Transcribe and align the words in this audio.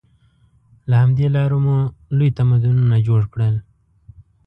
له 0.89 0.95
همدې 1.03 1.27
لارې 1.35 1.57
مو 1.65 1.77
لوی 2.17 2.29
تمدنونه 2.37 2.95
جوړ 3.07 3.21
کړل. 3.33 3.55